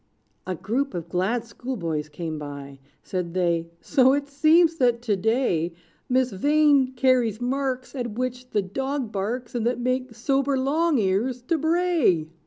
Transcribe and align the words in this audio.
A 0.47 0.55
group 0.55 0.95
of 0.95 1.09
glad 1.09 1.45
schoolboys 1.45 2.09
came 2.09 2.39
by: 2.39 2.79
Said 3.03 3.35
they, 3.35 3.69
"So 3.81 4.13
it 4.13 4.27
seems, 4.29 4.77
that 4.77 5.03
to 5.03 5.15
day, 5.15 5.75
Miss 6.09 6.31
Vain 6.31 6.93
carries 6.95 7.39
marks 7.39 7.93
At 7.93 8.13
which 8.17 8.49
the 8.49 8.63
dog 8.63 9.11
barks, 9.11 9.53
And 9.53 9.67
that 9.67 9.79
make 9.79 10.15
sober 10.15 10.57
Long 10.57 10.97
Ears 10.97 11.43
to 11.43 11.57
bray." 11.59 12.29